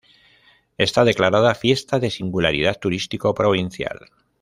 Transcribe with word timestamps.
Está 0.79 1.05
declarada 1.05 1.53
Fiesta 1.53 1.99
de 1.99 2.09
Singularidad 2.09 2.79
Turístico 2.79 3.35
Provincial. 3.35 3.99